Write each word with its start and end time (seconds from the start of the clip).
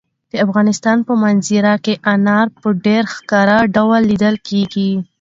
د 0.31 0.33
افغانستان 0.45 0.97
په 1.07 1.13
منظره 1.21 1.73
کې 1.85 1.93
انار 2.13 2.47
په 2.61 2.69
ډېر 2.85 3.03
ښکاره 3.15 3.57
ډول 3.75 4.01
لیدل 4.11 4.35
کېږي. 4.47 4.91